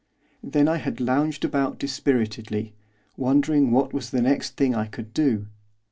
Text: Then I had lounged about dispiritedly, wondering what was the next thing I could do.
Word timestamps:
Then 0.41 0.67
I 0.67 0.77
had 0.77 0.99
lounged 0.99 1.45
about 1.45 1.77
dispiritedly, 1.77 2.73
wondering 3.17 3.69
what 3.69 3.93
was 3.93 4.09
the 4.09 4.19
next 4.23 4.57
thing 4.57 4.73
I 4.73 4.87
could 4.87 5.13
do. 5.13 5.45